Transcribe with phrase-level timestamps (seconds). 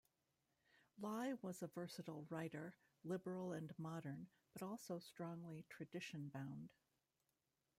[0.97, 6.71] Lie was a versatile writer, liberal and modern, but also strongly tradition bound.